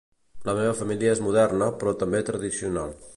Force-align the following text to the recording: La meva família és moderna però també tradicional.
La 0.47 0.55
meva 0.59 0.71
família 0.79 1.11
és 1.17 1.21
moderna 1.27 1.67
però 1.83 1.93
també 2.05 2.25
tradicional. 2.31 2.97